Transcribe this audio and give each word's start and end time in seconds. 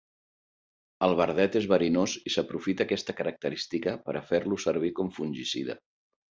El 1.07 1.11
verdet 1.19 1.57
és 1.59 1.67
verinós 1.73 2.15
i 2.31 2.33
s'aprofita 2.37 2.87
aquesta 2.87 3.17
característica 3.21 3.95
per 4.09 4.19
a 4.19 4.27
fer-lo 4.33 4.61
servir 4.67 4.93
com 5.03 5.17
fungicida. 5.23 5.81